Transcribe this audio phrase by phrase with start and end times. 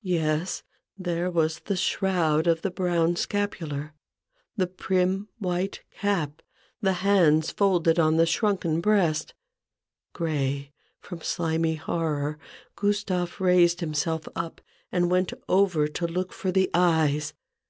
[0.00, 0.62] Yes;
[0.96, 3.92] there was the shroud of the brown scapular,
[4.56, 6.40] the prim white cap,
[6.80, 9.34] the hands folded on the shrunken breast.
[10.14, 10.72] Gray
[11.02, 12.38] from slimy horror,
[12.76, 17.34] Gustave raised him self up, and went over to look for the eyes.